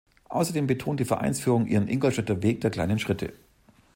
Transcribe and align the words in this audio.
Außerdem 0.29 0.65
betont 0.65 0.99
die 0.99 1.05
Vereinsführung 1.05 1.67
ihren 1.67 1.87
„Ingolstädter 1.87 2.41
Weg“ 2.41 2.61
der 2.61 2.71
kleinen 2.71 2.97
Schritte. 2.97 3.33